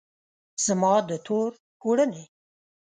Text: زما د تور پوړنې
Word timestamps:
زما 0.65 0.93
د 1.07 1.11
تور 1.25 1.49
پوړنې 1.79 2.23